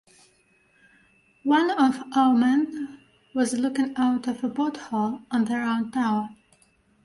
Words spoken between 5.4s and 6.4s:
the round tower.